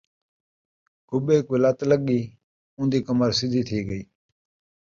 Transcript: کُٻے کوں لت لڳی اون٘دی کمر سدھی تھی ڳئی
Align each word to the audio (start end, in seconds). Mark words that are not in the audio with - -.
کُٻے 1.09 1.37
کوں 1.47 1.59
لت 1.63 1.79
لڳی 1.89 2.19
اون٘دی 2.75 2.99
کمر 3.05 3.31
سدھی 3.39 3.61
تھی 3.67 3.79
ڳئی 3.87 4.03